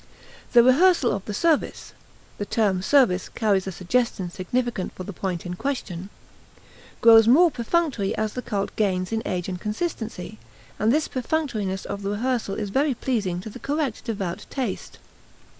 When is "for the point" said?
4.93-5.45